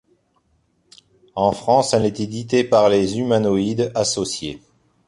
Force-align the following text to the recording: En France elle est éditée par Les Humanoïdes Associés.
En 1.35 1.51
France 1.51 1.93
elle 1.93 2.05
est 2.07 2.19
éditée 2.19 2.63
par 2.63 2.89
Les 2.89 3.19
Humanoïdes 3.19 3.91
Associés. 3.93 4.59